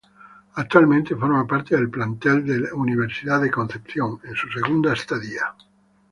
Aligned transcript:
Actualmente 0.55 1.15
forma 1.15 1.45
parte 1.45 1.75
del 1.77 1.87
plantel 1.87 2.43
de 2.43 2.73
Universidad 2.73 3.39
de 3.39 3.51
Concepción, 3.51 4.19
en 4.23 4.35
su 4.35 4.49
segunda 4.51 4.93
estadía. 4.93 5.53